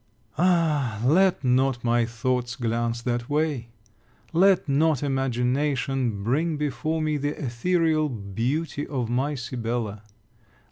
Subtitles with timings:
[0.39, 3.67] Ah, let not my thoughts glance that way!
[4.33, 10.01] Let not imagination bring before me the etherial beauty of my Sibella!